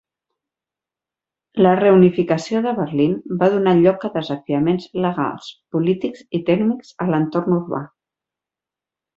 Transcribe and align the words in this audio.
La 1.65 1.73
reunificació 1.79 2.61
de 2.67 2.73
Berlín 2.79 3.13
va 3.43 3.51
donar 3.57 3.75
lloc 3.83 4.07
a 4.09 4.13
desafiaments 4.17 4.89
legals, 5.07 5.53
polítics 5.77 6.27
i 6.39 6.43
tècnics 6.49 6.93
en 7.07 7.17
l'entorn 7.17 7.59
urbà. 7.63 7.85